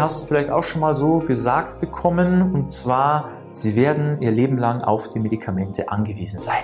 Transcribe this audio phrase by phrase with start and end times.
[0.00, 4.56] Hast du vielleicht auch schon mal so gesagt bekommen, und zwar, sie werden ihr Leben
[4.56, 6.62] lang auf die Medikamente angewiesen sein.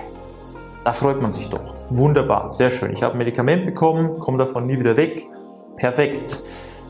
[0.85, 1.75] Da freut man sich doch.
[1.89, 2.93] Wunderbar, sehr schön.
[2.93, 5.27] Ich habe ein Medikament bekommen, komme davon nie wieder weg.
[5.75, 6.43] Perfekt.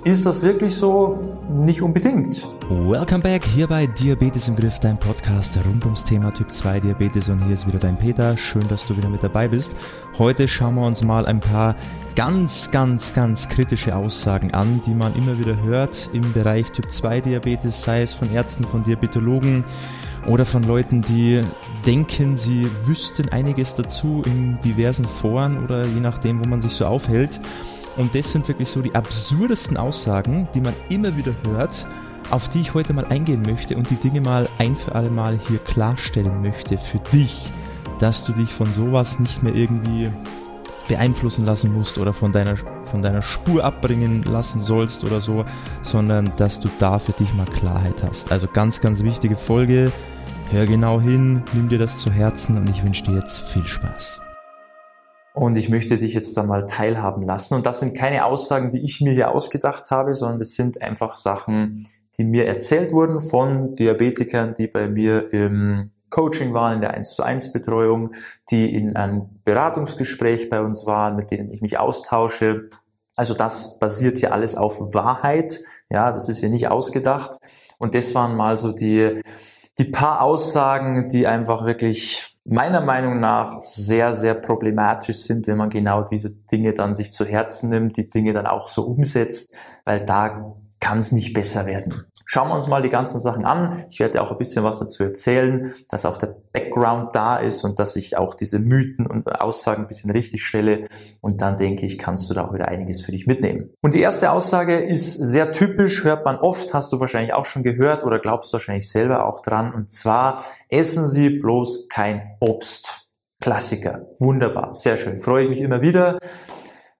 [0.06, 1.18] Ist das wirklich so?
[1.50, 2.48] Nicht unbedingt.
[2.70, 7.28] Welcome back hier bei Diabetes im Griff, dein Podcast rund ums Thema Typ 2 Diabetes
[7.28, 8.38] und hier ist wieder dein Peter.
[8.38, 9.76] Schön, dass du wieder mit dabei bist.
[10.20, 11.76] Heute schauen wir uns mal ein paar
[12.16, 17.22] ganz, ganz, ganz kritische Aussagen an, die man immer wieder hört im Bereich Typ 2
[17.22, 19.64] Diabetes, sei es von Ärzten, von Diabetologen
[20.28, 21.42] oder von Leuten, die
[21.84, 26.86] denken, sie wüssten einiges dazu in diversen Foren oder je nachdem, wo man sich so
[26.86, 27.40] aufhält.
[27.98, 31.86] Und das sind wirklich so die absurdesten Aussagen, die man immer wieder hört,
[32.32, 35.40] auf die ich heute mal eingehen möchte und die Dinge mal ein für alle Mal
[35.48, 37.50] hier klarstellen möchte für dich,
[38.00, 40.10] dass du dich von sowas nicht mehr irgendwie
[40.88, 45.46] beeinflussen lassen musst oder von deiner, von deiner Spur abbringen lassen sollst oder so,
[45.82, 48.32] sondern dass du da für dich mal Klarheit hast.
[48.32, 49.92] Also ganz, ganz wichtige Folge.
[50.52, 54.25] Hör genau hin, nimm dir das zu Herzen und ich wünsche dir jetzt viel Spaß.
[55.36, 57.56] Und ich möchte dich jetzt da mal teilhaben lassen.
[57.56, 61.18] Und das sind keine Aussagen, die ich mir hier ausgedacht habe, sondern das sind einfach
[61.18, 61.86] Sachen,
[62.18, 67.16] die mir erzählt wurden von Diabetikern, die bei mir im Coaching waren, in der 1
[67.16, 68.14] zu 1 Betreuung,
[68.50, 72.70] die in einem Beratungsgespräch bei uns waren, mit denen ich mich austausche.
[73.18, 75.60] Also das basiert hier alles auf Wahrheit.
[75.90, 77.40] Ja, das ist hier nicht ausgedacht.
[77.78, 79.22] Und das waren mal so die,
[79.80, 85.70] die paar Aussagen, die einfach wirklich meiner Meinung nach sehr, sehr problematisch sind, wenn man
[85.70, 89.52] genau diese Dinge dann sich zu Herzen nimmt, die Dinge dann auch so umsetzt,
[89.84, 92.06] weil da kann es nicht besser werden.
[92.26, 93.86] Schauen wir uns mal die ganzen Sachen an.
[93.90, 97.78] Ich werde auch ein bisschen was dazu erzählen, dass auch der Background da ist und
[97.78, 100.88] dass ich auch diese Mythen und Aussagen ein bisschen richtig stelle.
[101.22, 103.72] Und dann denke ich, kannst du da auch wieder einiges für dich mitnehmen.
[103.82, 107.64] Und die erste Aussage ist sehr typisch, hört man oft, hast du wahrscheinlich auch schon
[107.64, 109.74] gehört oder glaubst wahrscheinlich selber auch dran.
[109.74, 113.06] Und zwar, essen Sie bloß kein Obst.
[113.42, 114.08] Klassiker.
[114.18, 114.74] Wunderbar.
[114.74, 115.20] Sehr schön.
[115.20, 116.18] Freue ich mich immer wieder.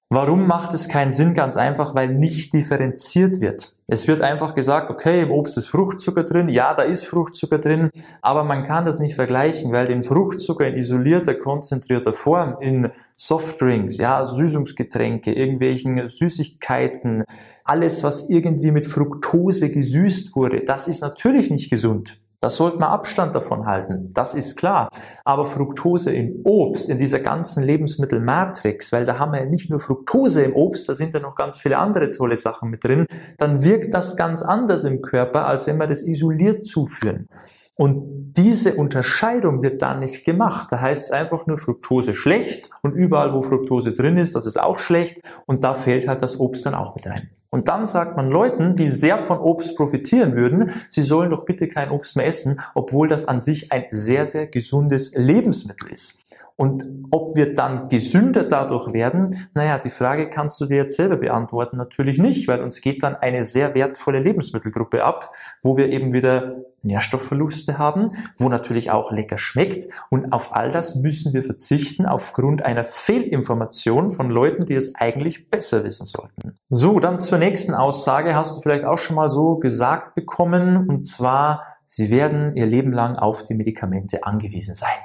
[0.08, 1.34] Warum macht es keinen Sinn?
[1.34, 3.74] Ganz einfach, weil nicht differenziert wird.
[3.88, 7.90] Es wird einfach gesagt, okay, im Obst ist Fruchtzucker drin, ja, da ist Fruchtzucker drin,
[8.22, 13.98] aber man kann das nicht vergleichen, weil den Fruchtzucker in isolierter, konzentrierter Form in Softdrinks,
[13.98, 17.24] ja, Süßungsgetränke, irgendwelchen Süßigkeiten,
[17.64, 22.20] alles, was irgendwie mit Fructose gesüßt wurde, das ist natürlich nicht gesund.
[22.46, 24.88] Da sollte man Abstand davon halten, das ist klar.
[25.24, 29.80] Aber Fructose im Obst, in dieser ganzen Lebensmittelmatrix, weil da haben wir ja nicht nur
[29.80, 33.64] Fructose im Obst, da sind ja noch ganz viele andere tolle Sachen mit drin, dann
[33.64, 37.28] wirkt das ganz anders im Körper, als wenn wir das isoliert zuführen.
[37.74, 40.68] Und diese Unterscheidung wird da nicht gemacht.
[40.70, 44.62] Da heißt es einfach nur Fructose schlecht und überall, wo Fructose drin ist, das ist
[44.62, 47.28] auch schlecht und da fällt halt das Obst dann auch mit rein.
[47.56, 51.68] Und dann sagt man Leuten, die sehr von Obst profitieren würden, sie sollen doch bitte
[51.68, 56.22] kein Obst mehr essen, obwohl das an sich ein sehr, sehr gesundes Lebensmittel ist.
[56.56, 61.16] Und ob wir dann gesünder dadurch werden, naja, die Frage kannst du dir jetzt selber
[61.16, 61.76] beantworten.
[61.76, 66.56] Natürlich nicht, weil uns geht dann eine sehr wertvolle Lebensmittelgruppe ab, wo wir eben wieder
[66.82, 68.08] Nährstoffverluste haben,
[68.38, 69.92] wo natürlich auch lecker schmeckt.
[70.08, 75.50] Und auf all das müssen wir verzichten aufgrund einer Fehlinformation von Leuten, die es eigentlich
[75.50, 76.58] besser wissen sollten.
[76.70, 81.06] So, dann zur nächsten Aussage hast du vielleicht auch schon mal so gesagt bekommen, und
[81.06, 84.98] zwar, sie werden ihr Leben lang auf die Medikamente angewiesen sein.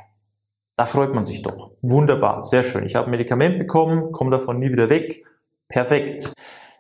[0.82, 1.74] Da freut man sich doch.
[1.84, 2.88] Wunderbar, sehr schön.
[2.88, 5.24] Ich habe ein Medikament bekommen, komme davon nie wieder weg.
[5.68, 6.34] Perfekt.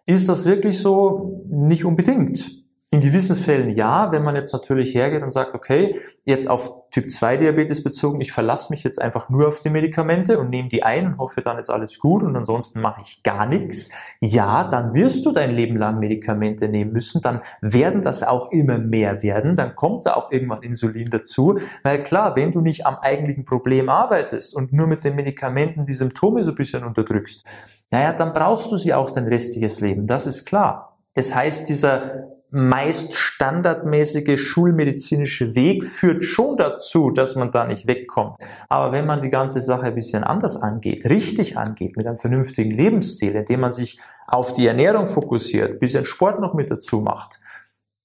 [0.07, 1.43] Ist das wirklich so?
[1.47, 2.60] Nicht unbedingt.
[2.93, 7.09] In gewissen Fällen ja, wenn man jetzt natürlich hergeht und sagt, okay, jetzt auf Typ
[7.09, 10.83] 2 Diabetes bezogen, ich verlasse mich jetzt einfach nur auf die Medikamente und nehme die
[10.83, 13.91] ein und hoffe, dann ist alles gut und ansonsten mache ich gar nichts.
[14.19, 18.77] Ja, dann wirst du dein Leben lang Medikamente nehmen müssen, dann werden das auch immer
[18.77, 22.97] mehr werden, dann kommt da auch irgendwann Insulin dazu, weil klar, wenn du nicht am
[22.97, 27.45] eigentlichen Problem arbeitest und nur mit den Medikamenten die Symptome so ein bisschen unterdrückst,
[27.89, 30.97] naja, dann brauchst du sie auch dein restliches Leben, das ist klar.
[31.13, 38.35] Es heißt, dieser meist standardmäßige schulmedizinische Weg führt schon dazu, dass man da nicht wegkommt.
[38.67, 42.71] Aber wenn man die ganze Sache ein bisschen anders angeht, richtig angeht, mit einem vernünftigen
[42.71, 47.39] Lebensstil, indem man sich auf die Ernährung fokussiert, bisschen Sport noch mit dazu macht,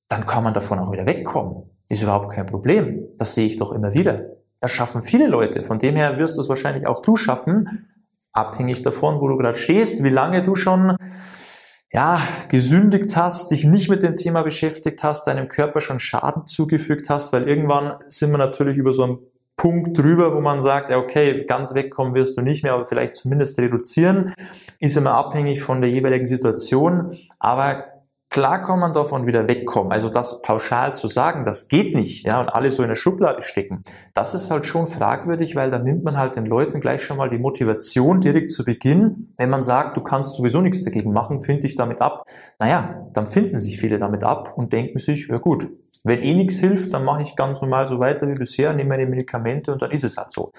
[0.08, 1.64] dann kann man davon auch wieder wegkommen.
[1.88, 3.08] Ist überhaupt kein Problem.
[3.18, 4.26] Das sehe ich doch immer wieder.
[4.60, 5.62] Das schaffen viele Leute.
[5.62, 7.88] Von dem her wirst du es wahrscheinlich auch du schaffen,
[8.32, 10.96] abhängig davon, wo du gerade stehst, wie lange du schon
[11.92, 17.08] ja, gesündigt hast, dich nicht mit dem Thema beschäftigt hast, deinem Körper schon Schaden zugefügt
[17.08, 19.18] hast, weil irgendwann sind wir natürlich über so einen
[19.56, 23.16] Punkt drüber, wo man sagt, ja, okay, ganz wegkommen wirst du nicht mehr, aber vielleicht
[23.16, 24.34] zumindest reduzieren,
[24.78, 27.16] ist immer abhängig von der jeweiligen Situation.
[27.38, 27.84] Aber
[28.36, 29.90] Klar kann man davon wieder wegkommen.
[29.90, 33.40] Also das pauschal zu sagen, das geht nicht, ja, und alle so in der Schublade
[33.40, 37.16] stecken, das ist halt schon fragwürdig, weil dann nimmt man halt den Leuten gleich schon
[37.16, 39.32] mal die Motivation direkt zu Beginn.
[39.38, 42.26] Wenn man sagt, du kannst sowieso nichts dagegen machen, finde dich damit ab.
[42.58, 45.70] Naja, dann finden sich viele damit ab und denken sich, ja gut,
[46.04, 49.06] wenn eh nichts hilft, dann mache ich ganz normal so weiter wie bisher, nehme meine
[49.06, 50.52] Medikamente und dann ist es halt so.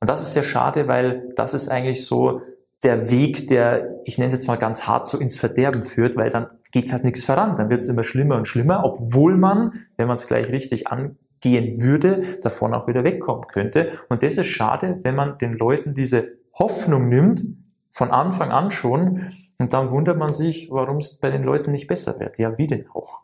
[0.00, 2.42] Und das ist sehr schade, weil das ist eigentlich so
[2.82, 6.28] der Weg, der, ich nenne es jetzt mal ganz hart, so ins Verderben führt, weil
[6.28, 7.56] dann geht halt nichts voran.
[7.56, 11.80] Dann wird es immer schlimmer und schlimmer, obwohl man, wenn man es gleich richtig angehen
[11.80, 13.92] würde, davon auch wieder wegkommen könnte.
[14.08, 17.44] Und das ist schade, wenn man den Leuten diese Hoffnung nimmt,
[17.92, 21.86] von Anfang an schon, und dann wundert man sich, warum es bei den Leuten nicht
[21.86, 22.38] besser wird.
[22.38, 23.20] Ja, wie denn auch?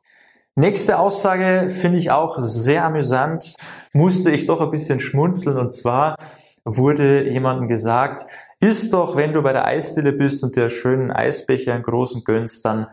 [0.54, 3.54] Nächste Aussage finde ich auch sehr amüsant,
[3.92, 6.16] musste ich doch ein bisschen schmunzeln, und zwar
[6.64, 8.26] wurde jemandem gesagt,
[8.60, 12.64] ist doch, wenn du bei der Eisdiele bist und dir schönen Eisbecher einen großen gönnst,
[12.64, 12.88] dann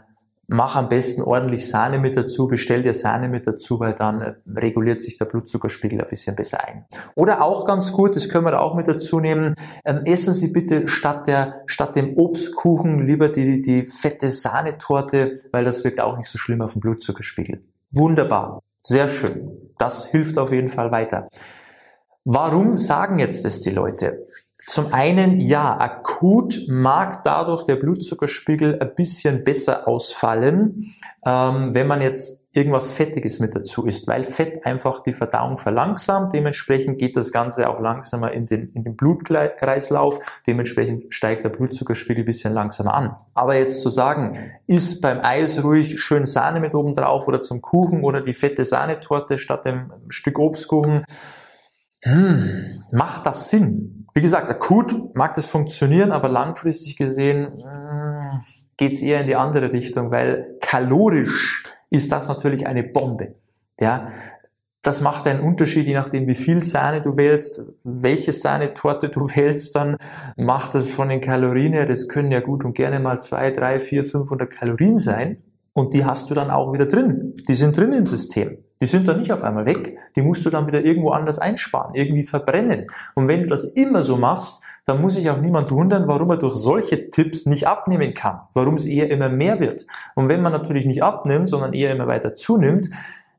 [0.48, 4.34] mach am besten ordentlich Sahne mit dazu, bestell dir Sahne mit dazu, weil dann äh,
[4.56, 6.86] reguliert sich der Blutzuckerspiegel ein bisschen besser ein.
[7.16, 9.56] Oder auch ganz gut, das können wir auch mit dazu nehmen,
[9.86, 15.66] ähm, essen Sie bitte statt der, statt dem Obstkuchen lieber die, die fette Sahnetorte, weil
[15.66, 17.64] das wirkt auch nicht so schlimm auf den Blutzuckerspiegel.
[17.92, 18.62] Wunderbar.
[18.82, 19.72] Sehr schön.
[19.78, 21.28] Das hilft auf jeden Fall weiter.
[22.24, 24.26] Warum sagen jetzt das die Leute?
[24.68, 32.02] Zum einen, ja, akut mag dadurch der Blutzuckerspiegel ein bisschen besser ausfallen, ähm, wenn man
[32.02, 36.34] jetzt irgendwas Fettiges mit dazu isst, weil Fett einfach die Verdauung verlangsamt.
[36.34, 40.20] Dementsprechend geht das Ganze auch langsamer in den, in den Blutkreislauf.
[40.48, 43.16] Dementsprechend steigt der Blutzuckerspiegel ein bisschen langsamer an.
[43.36, 44.36] Aber jetzt zu sagen,
[44.66, 48.66] isst beim Eis ruhig schön Sahne mit oben drauf oder zum Kuchen oder die fette
[48.66, 51.04] Sahnetorte statt dem Stück Obstkuchen,
[52.02, 54.05] hm, macht das Sinn?
[54.18, 58.42] Wie gesagt, akut mag das funktionieren, aber langfristig gesehen hm,
[58.78, 63.36] geht es eher in die andere Richtung, weil kalorisch ist das natürlich eine Bombe.
[63.78, 64.08] Ja,
[64.82, 69.76] das macht einen Unterschied, je nachdem, wie viel Sahne du wählst, welche Sahnetorte du wählst,
[69.76, 69.98] dann
[70.38, 73.82] macht das von den Kalorien her, das können ja gut und gerne mal zwei, drei,
[73.82, 75.44] vier, 500 Kalorien sein.
[75.74, 77.36] Und die hast du dann auch wieder drin.
[77.50, 78.60] Die sind drin im System.
[78.82, 79.98] Die sind dann nicht auf einmal weg.
[80.16, 82.88] Die musst du dann wieder irgendwo anders einsparen, irgendwie verbrennen.
[83.14, 86.38] Und wenn du das immer so machst, dann muss sich auch niemand wundern, warum er
[86.38, 89.88] durch solche Tipps nicht abnehmen kann, warum es eher immer mehr wird.
[90.14, 92.90] Und wenn man natürlich nicht abnimmt, sondern eher immer weiter zunimmt,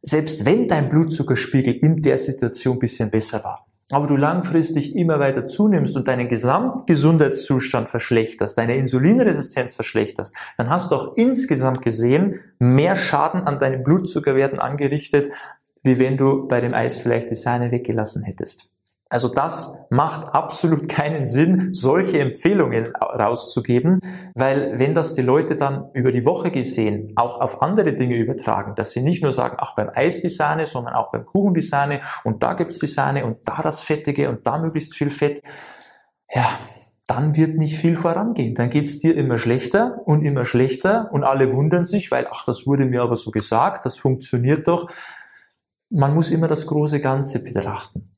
[0.02, 5.46] selbst wenn dein Blutzuckerspiegel in der Situation bisschen besser war, aber du langfristig immer weiter
[5.46, 12.96] zunimmst und deinen Gesamtgesundheitszustand verschlechterst, deine Insulinresistenz verschlechterst, dann hast du auch insgesamt gesehen mehr
[12.96, 15.30] Schaden an deinen Blutzuckerwerten angerichtet,
[15.82, 18.75] wie wenn du bei dem Eis vielleicht die Sahne weggelassen hättest.
[19.08, 24.00] Also das macht absolut keinen Sinn, solche Empfehlungen rauszugeben,
[24.35, 28.75] weil wenn das die Leute dann über die Woche gesehen auch auf andere Dinge übertragen,
[28.75, 31.62] dass sie nicht nur sagen, ach beim Eis die Sahne, sondern auch beim Kuchen die
[31.62, 35.41] Sahne und da gibt's die Sahne und da das Fettige und da möglichst viel Fett,
[36.35, 36.58] ja,
[37.06, 38.56] dann wird nicht viel vorangehen.
[38.56, 42.67] Dann geht's dir immer schlechter und immer schlechter und alle wundern sich, weil, ach, das
[42.67, 44.91] wurde mir aber so gesagt, das funktioniert doch.
[45.91, 48.15] Man muss immer das große Ganze betrachten.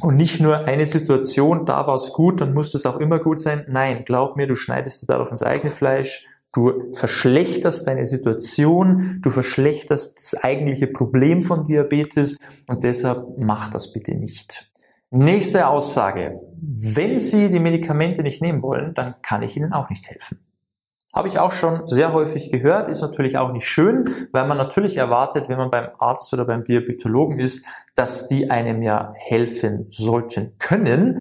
[0.00, 3.40] Und nicht nur eine Situation, da war es gut, dann muss das auch immer gut
[3.40, 3.66] sein.
[3.68, 9.30] Nein, glaub mir, du schneidest dir darauf ins eigene Fleisch, du verschlechterst deine Situation, du
[9.30, 14.70] verschlechterst das eigentliche Problem von Diabetes und deshalb mach das bitte nicht.
[15.10, 16.40] Nächste Aussage.
[16.60, 20.38] Wenn Sie die Medikamente nicht nehmen wollen, dann kann ich Ihnen auch nicht helfen.
[21.12, 24.96] Habe ich auch schon sehr häufig gehört, ist natürlich auch nicht schön, weil man natürlich
[24.96, 30.52] erwartet, wenn man beim Arzt oder beim Diabetologen ist, dass die einem ja helfen sollten
[30.60, 31.18] können,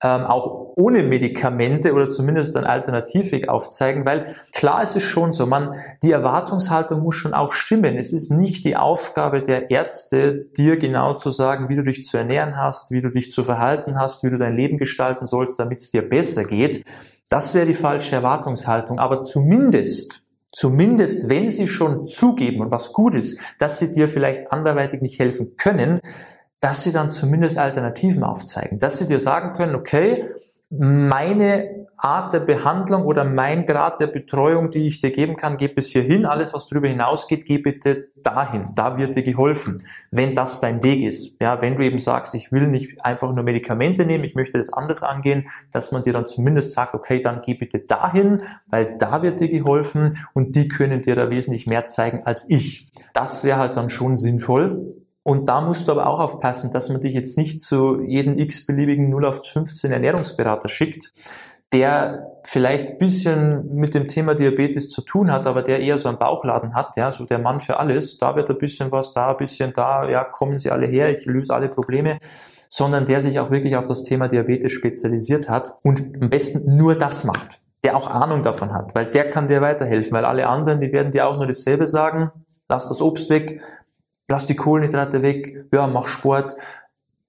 [0.00, 5.46] ähm, auch ohne Medikamente oder zumindest einen Alternativweg aufzeigen, weil klar ist es schon so,
[5.46, 7.96] man, die Erwartungshaltung muss schon auch stimmen.
[7.96, 12.16] Es ist nicht die Aufgabe der Ärzte, dir genau zu sagen, wie du dich zu
[12.16, 15.80] ernähren hast, wie du dich zu verhalten hast, wie du dein Leben gestalten sollst, damit
[15.80, 16.84] es dir besser geht
[17.32, 18.98] das wäre die falsche Erwartungshaltung.
[18.98, 20.22] Aber zumindest,
[20.52, 25.18] zumindest wenn sie schon zugeben und was gut ist, dass sie dir vielleicht anderweitig nicht
[25.18, 26.00] helfen können,
[26.60, 28.78] dass sie dann zumindest Alternativen aufzeigen.
[28.78, 30.26] Dass sie dir sagen können, okay,
[30.78, 35.74] meine Art der Behandlung oder mein Grad der Betreuung, die ich dir geben kann, geht
[35.74, 36.24] bis hierhin.
[36.26, 38.70] Alles, was darüber hinausgeht, geh bitte dahin.
[38.74, 41.40] Da wird dir geholfen, wenn das dein Weg ist.
[41.40, 44.72] Ja, wenn du eben sagst, ich will nicht einfach nur Medikamente nehmen, ich möchte das
[44.72, 49.22] anders angehen, dass man dir dann zumindest sagt, okay, dann geh bitte dahin, weil da
[49.22, 52.90] wird dir geholfen und die können dir da wesentlich mehr zeigen als ich.
[53.12, 55.01] Das wäre halt dann schon sinnvoll.
[55.24, 59.08] Und da musst du aber auch aufpassen, dass man dich jetzt nicht zu jedem x-beliebigen
[59.08, 61.12] 0 auf 15 Ernährungsberater schickt.
[61.72, 66.18] der vielleicht bisschen mit dem Thema Diabetes zu tun hat, aber der eher so einen
[66.18, 69.36] Bauchladen hat, ja, so der Mann für alles, da wird ein bisschen was, da ein
[69.38, 72.18] bisschen da, ja, kommen Sie alle her, ich löse alle Probleme,
[72.68, 76.94] sondern der sich auch wirklich auf das Thema Diabetes spezialisiert hat und am besten nur
[76.94, 80.80] das macht, der auch Ahnung davon hat, weil der kann dir weiterhelfen, weil alle anderen,
[80.80, 82.32] die werden dir auch nur dasselbe sagen,
[82.68, 83.62] lass das Obst weg,
[84.28, 86.56] lass die Kohlenhydrate weg, ja, mach Sport,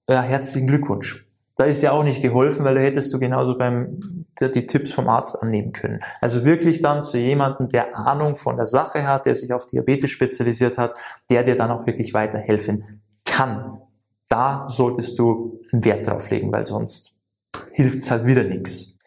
[0.08, 1.24] ja, herzlichen Glückwunsch.
[1.56, 5.08] Da ist ja auch nicht geholfen, weil da hättest du genauso beim, die Tipps vom
[5.08, 6.00] Arzt annehmen können.
[6.20, 10.10] Also wirklich dann zu jemandem, der Ahnung von der Sache hat, der sich auf Diabetes
[10.10, 10.94] spezialisiert hat,
[11.30, 13.78] der dir dann auch wirklich weiterhelfen kann.
[14.28, 17.12] Da solltest du einen Wert drauf legen, weil sonst
[17.70, 18.98] hilft es halt wieder nichts.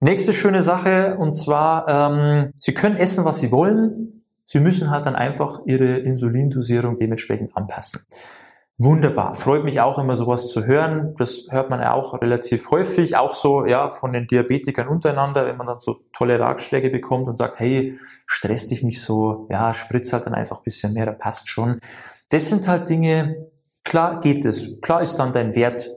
[0.00, 4.23] Nächste schöne Sache, und zwar, ähm, Sie können essen, was Sie wollen.
[4.54, 8.06] Sie müssen halt dann einfach Ihre Insulindosierung dementsprechend anpassen.
[8.78, 9.34] Wunderbar.
[9.34, 11.16] Freut mich auch immer sowas zu hören.
[11.18, 15.56] Das hört man ja auch relativ häufig, auch so, ja, von den Diabetikern untereinander, wenn
[15.56, 20.12] man dann so tolle Ratschläge bekommt und sagt, hey, stress dich nicht so, ja, spritz
[20.12, 21.80] halt dann einfach ein bisschen mehr, da passt schon.
[22.28, 23.48] Das sind halt Dinge,
[23.82, 24.80] klar geht es.
[24.82, 25.90] Klar ist dann dein Wert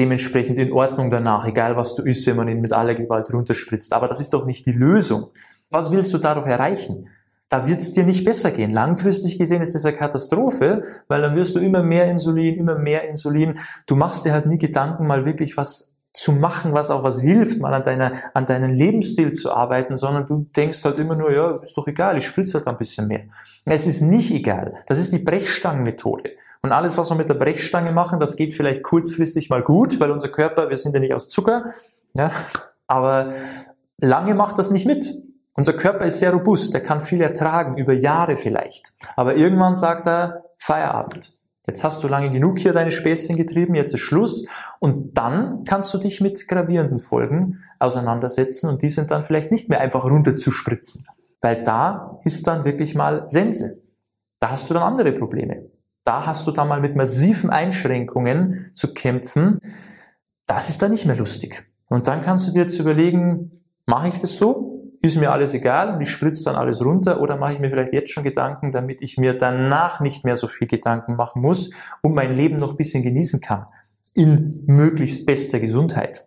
[0.00, 3.92] dementsprechend in Ordnung danach, egal was du isst, wenn man ihn mit aller Gewalt runterspritzt.
[3.92, 5.30] Aber das ist doch nicht die Lösung.
[5.70, 7.08] Was willst du dadurch erreichen?
[7.54, 8.72] Da wird es dir nicht besser gehen.
[8.72, 13.08] Langfristig gesehen ist das eine Katastrophe, weil dann wirst du immer mehr Insulin, immer mehr
[13.08, 13.60] Insulin.
[13.86, 17.60] Du machst dir halt nie Gedanken, mal wirklich was zu machen, was auch was hilft,
[17.60, 21.60] mal an deiner, an deinen Lebensstil zu arbeiten, sondern du denkst halt immer nur, ja,
[21.62, 23.22] ist doch egal, ich spritze halt ein bisschen mehr.
[23.64, 24.74] Es ist nicht egal.
[24.88, 26.30] Das ist die Brechstangenmethode.
[26.62, 30.10] Und alles, was wir mit der Brechstange machen, das geht vielleicht kurzfristig mal gut, weil
[30.10, 31.66] unser Körper, wir sind ja nicht aus Zucker,
[32.14, 32.32] ja,
[32.88, 33.32] aber
[34.00, 35.23] lange macht das nicht mit.
[35.54, 38.92] Unser Körper ist sehr robust, der kann viel ertragen, über Jahre vielleicht.
[39.16, 41.32] Aber irgendwann sagt er, Feierabend.
[41.66, 44.46] Jetzt hast du lange genug hier deine Späßchen getrieben, jetzt ist Schluss.
[44.80, 49.68] Und dann kannst du dich mit gravierenden Folgen auseinandersetzen und die sind dann vielleicht nicht
[49.68, 51.06] mehr einfach runter zu spritzen.
[51.40, 53.80] Weil da ist dann wirklich mal Sense.
[54.40, 55.70] Da hast du dann andere Probleme.
[56.04, 59.58] Da hast du dann mal mit massiven Einschränkungen zu kämpfen.
[60.46, 61.66] Das ist dann nicht mehr lustig.
[61.86, 64.73] Und dann kannst du dir jetzt überlegen, mache ich das so?
[65.04, 67.92] Ist mir alles egal und ich spritze dann alles runter oder mache ich mir vielleicht
[67.92, 71.70] jetzt schon Gedanken, damit ich mir danach nicht mehr so viel Gedanken machen muss
[72.00, 73.66] und mein Leben noch ein bisschen genießen kann.
[74.14, 76.26] In möglichst bester Gesundheit.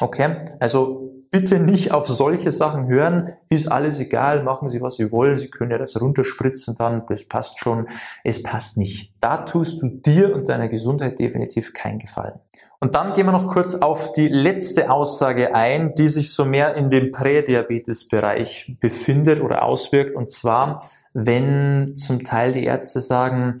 [0.00, 0.46] Okay?
[0.58, 5.38] Also bitte nicht auf solche Sachen hören, ist alles egal, machen Sie, was Sie wollen,
[5.38, 7.88] Sie können ja das runterspritzen dann, das passt schon,
[8.24, 9.14] es passt nicht.
[9.20, 12.40] Da tust du dir und deiner Gesundheit definitiv keinen Gefallen.
[12.82, 16.74] Und dann gehen wir noch kurz auf die letzte Aussage ein, die sich so mehr
[16.76, 20.16] in dem Prädiabetes-Bereich befindet oder auswirkt.
[20.16, 20.82] Und zwar,
[21.12, 23.58] wenn zum Teil die Ärzte sagen,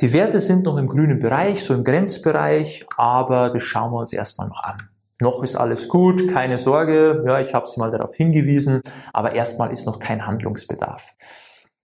[0.00, 4.12] die Werte sind noch im grünen Bereich, so im Grenzbereich, aber das schauen wir uns
[4.12, 4.76] erstmal noch an.
[5.20, 8.82] Noch ist alles gut, keine Sorge, ja, ich habe Sie mal darauf hingewiesen,
[9.12, 11.14] aber erstmal ist noch kein Handlungsbedarf.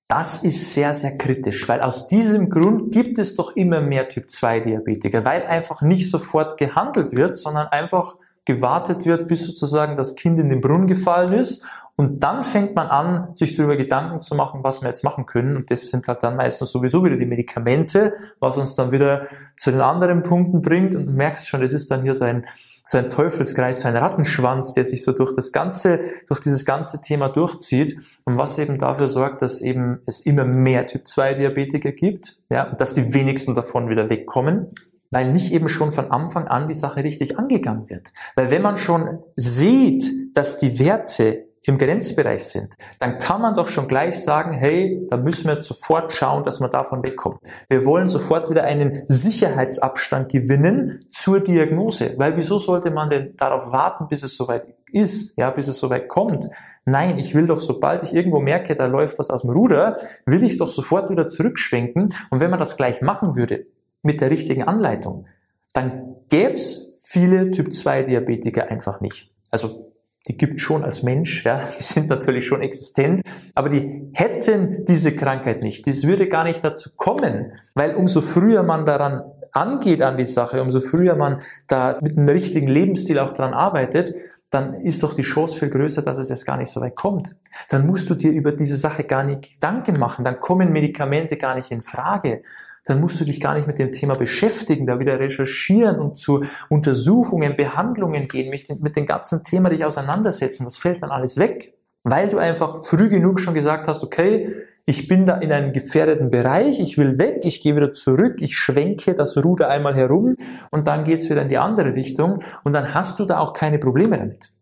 [0.06, 5.24] Das ist sehr, sehr kritisch, weil aus diesem Grund gibt es doch immer mehr Typ-2-Diabetiker,
[5.24, 10.50] weil einfach nicht sofort gehandelt wird, sondern einfach gewartet wird, bis sozusagen das Kind in
[10.50, 11.64] den Brunnen gefallen ist
[11.96, 15.56] und dann fängt man an, sich darüber Gedanken zu machen, was wir jetzt machen können.
[15.56, 19.70] Und das sind halt dann meistens sowieso wieder die Medikamente, was uns dann wieder zu
[19.70, 20.96] den anderen Punkten bringt.
[20.96, 22.46] Und du merkst schon, das ist dann hier so ein,
[22.84, 27.00] so ein Teufelskreis, so ein Rattenschwanz, der sich so durch das ganze, durch dieses ganze
[27.00, 31.92] Thema durchzieht und was eben dafür sorgt, dass eben es immer mehr Typ 2 Diabetiker
[31.92, 34.72] gibt, ja, und dass die wenigsten davon wieder wegkommen
[35.10, 38.08] weil nicht eben schon von Anfang an die Sache richtig angegangen wird.
[38.34, 43.68] Weil wenn man schon sieht, dass die Werte im Grenzbereich sind, dann kann man doch
[43.68, 47.38] schon gleich sagen, hey, da müssen wir sofort schauen, dass wir davon wegkommen.
[47.68, 53.72] Wir wollen sofort wieder einen Sicherheitsabstand gewinnen zur Diagnose, weil wieso sollte man denn darauf
[53.72, 56.50] warten, bis es soweit ist, ja, bis es soweit kommt?
[56.84, 60.44] Nein, ich will doch, sobald ich irgendwo merke, da läuft was aus dem Ruder, will
[60.44, 62.12] ich doch sofort wieder zurückschwenken.
[62.28, 63.66] Und wenn man das gleich machen würde,
[64.02, 65.26] mit der richtigen Anleitung,
[65.72, 69.32] dann gäbe es viele Typ-2-Diabetiker einfach nicht.
[69.50, 69.93] Also
[70.26, 73.22] die gibt schon als Mensch, ja, die sind natürlich schon existent,
[73.54, 75.86] aber die hätten diese Krankheit nicht.
[75.86, 80.62] Das würde gar nicht dazu kommen, weil umso früher man daran angeht an die Sache,
[80.62, 84.14] umso früher man da mit einem richtigen Lebensstil auch dran arbeitet,
[84.50, 87.34] dann ist doch die Chance viel größer, dass es jetzt gar nicht so weit kommt.
[87.70, 91.54] Dann musst du dir über diese Sache gar nicht Gedanken machen, dann kommen Medikamente gar
[91.54, 92.42] nicht in Frage
[92.84, 96.44] dann musst du dich gar nicht mit dem Thema beschäftigen, da wieder recherchieren und zu
[96.68, 100.64] Untersuchungen, Behandlungen gehen, mit, mit dem ganzen Thema dich auseinandersetzen.
[100.64, 104.54] Das fällt dann alles weg, weil du einfach früh genug schon gesagt hast, okay,
[104.86, 108.58] ich bin da in einem gefährdeten Bereich, ich will weg, ich gehe wieder zurück, ich
[108.58, 110.36] schwenke das Ruder einmal herum
[110.70, 113.78] und dann geht's wieder in die andere Richtung und dann hast du da auch keine
[113.78, 114.52] Probleme damit.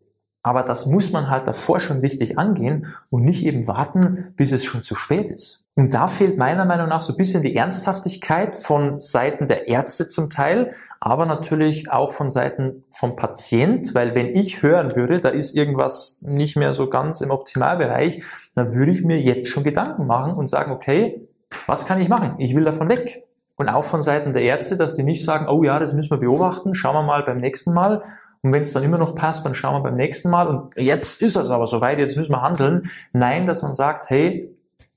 [0.44, 4.64] Aber das muss man halt davor schon richtig angehen und nicht eben warten, bis es
[4.64, 5.61] schon zu spät ist.
[5.74, 10.06] Und da fehlt meiner Meinung nach so ein bisschen die Ernsthaftigkeit von Seiten der Ärzte
[10.06, 15.30] zum Teil, aber natürlich auch von Seiten vom Patient, weil wenn ich hören würde, da
[15.30, 18.22] ist irgendwas nicht mehr so ganz im Optimalbereich,
[18.54, 21.26] dann würde ich mir jetzt schon Gedanken machen und sagen, okay,
[21.66, 22.34] was kann ich machen?
[22.38, 23.24] Ich will davon weg.
[23.56, 26.18] Und auch von Seiten der Ärzte, dass die nicht sagen, oh ja, das müssen wir
[26.18, 28.02] beobachten, schauen wir mal beim nächsten Mal.
[28.42, 30.48] Und wenn es dann immer noch passt, dann schauen wir beim nächsten Mal.
[30.48, 32.90] Und jetzt ist es aber soweit, jetzt müssen wir handeln.
[33.12, 34.51] Nein, dass man sagt, hey,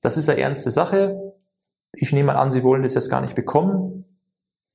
[0.06, 1.34] das ist eine ernste Sache.
[1.92, 4.06] Ich nehme an, Sie wollen das jetzt gar nicht bekommen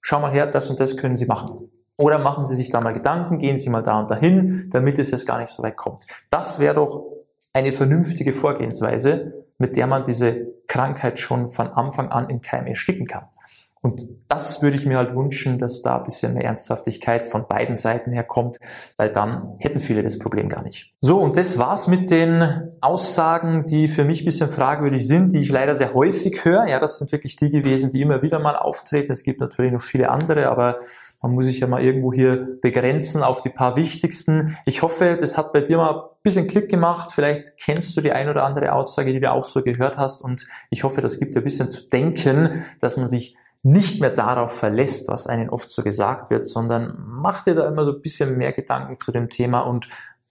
[0.01, 1.71] schau mal her, das und das können Sie machen.
[1.97, 5.11] Oder machen Sie sich da mal Gedanken, gehen Sie mal da und dahin, damit es
[5.11, 6.05] jetzt gar nicht so weit kommt.
[6.31, 7.05] Das wäre doch
[7.53, 13.07] eine vernünftige Vorgehensweise, mit der man diese Krankheit schon von Anfang an im Keim ersticken
[13.07, 13.25] kann.
[13.83, 17.77] Und das würde ich mir halt wünschen, dass da ein bisschen mehr Ernsthaftigkeit von beiden
[17.77, 18.59] Seiten herkommt,
[18.99, 20.93] weil dann hätten viele das Problem gar nicht.
[21.01, 25.41] So, und das war's mit den Aussagen, die für mich ein bisschen fragwürdig sind, die
[25.41, 26.67] ich leider sehr häufig höre.
[26.67, 29.13] Ja, das sind wirklich die gewesen, die immer wieder mal auftreten.
[29.13, 30.81] Es gibt natürlich noch viele andere, aber
[31.23, 34.57] man muss sich ja mal irgendwo hier begrenzen auf die paar wichtigsten.
[34.65, 37.13] Ich hoffe, das hat bei dir mal ein bisschen Klick gemacht.
[37.13, 40.23] Vielleicht kennst du die ein oder andere Aussage, die du auch so gehört hast.
[40.23, 44.11] Und ich hoffe, das gibt dir ein bisschen zu denken, dass man sich nicht mehr
[44.11, 48.01] darauf verlässt, was einen oft so gesagt wird, sondern mach dir da immer so ein
[48.01, 49.89] bisschen mehr Gedanken zu dem Thema und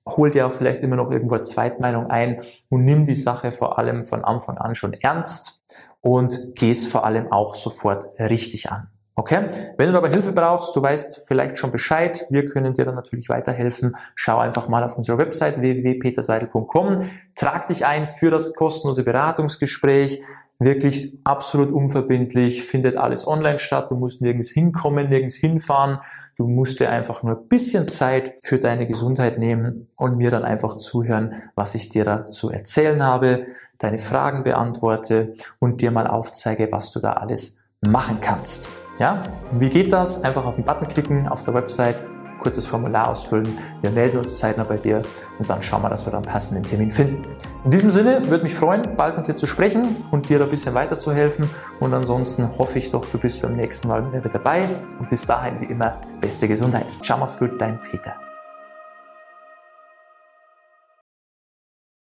[0.07, 3.77] hol dir auch vielleicht immer noch irgendwo eine Zweitmeinung ein und nimm die Sache vor
[3.77, 5.61] allem von Anfang an schon ernst
[6.01, 8.89] und geh es vor allem auch sofort richtig an.
[9.15, 9.49] Okay?
[9.77, 13.27] Wenn du dabei Hilfe brauchst, du weißt vielleicht schon Bescheid, wir können dir dann natürlich
[13.27, 13.95] weiterhelfen.
[14.15, 17.01] Schau einfach mal auf unsere Website www.peterseidel.com,
[17.35, 20.21] trag dich ein für das kostenlose Beratungsgespräch.
[20.61, 25.99] Wirklich absolut unverbindlich, findet alles online statt, du musst nirgends hinkommen, nirgends hinfahren,
[26.35, 30.43] du musst dir einfach nur ein bisschen Zeit für deine Gesundheit nehmen und mir dann
[30.43, 33.45] einfach zuhören, was ich dir da zu erzählen habe,
[33.77, 38.69] deine Fragen beantworte und dir mal aufzeige, was du da alles machen kannst.
[38.99, 40.23] Ja, wie geht das?
[40.23, 42.03] Einfach auf den Button klicken auf der Website,
[42.39, 43.57] kurzes Formular ausfüllen.
[43.81, 45.01] Wir melden uns zeitnah bei dir
[45.37, 47.21] und dann schauen wir, dass wir dann passenden Termin finden.
[47.63, 50.51] In diesem Sinne würde mich freuen, bald mit dir zu sprechen und dir da ein
[50.51, 51.49] bisschen weiterzuhelfen.
[51.79, 54.63] Und ansonsten hoffe ich doch, du bist beim nächsten Mal wieder dabei.
[54.99, 56.87] Und bis dahin wie immer, beste Gesundheit.
[57.03, 58.15] Ciao, mach's gut, dein Peter.